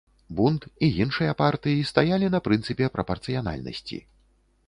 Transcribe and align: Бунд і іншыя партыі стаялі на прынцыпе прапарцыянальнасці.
Бунд 0.37 0.63
і 0.87 0.87
іншыя 1.03 1.35
партыі 1.41 1.83
стаялі 1.91 2.31
на 2.37 2.43
прынцыпе 2.47 2.85
прапарцыянальнасці. 2.97 4.01